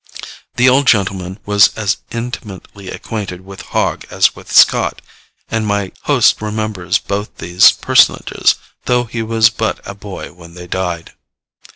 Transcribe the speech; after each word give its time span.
The 0.55 0.67
old 0.67 0.87
gentleman 0.87 1.37
was 1.45 1.77
as 1.77 1.97
intimately 2.09 2.89
acquainted 2.89 3.45
with 3.45 3.61
Hogg 3.69 4.03
as 4.09 4.35
with 4.35 4.51
Scott, 4.51 4.99
and 5.51 5.63
my 5.63 5.91
host 6.05 6.41
remembers 6.41 6.97
both 6.97 7.35
these 7.37 7.71
personages, 7.71 8.55
though 8.85 9.03
he 9.03 9.21
was 9.21 9.51
but 9.51 9.79
a 9.85 9.93
boy 9.93 10.33
when 10.33 10.55
they 10.55 10.65
died. 10.65 11.13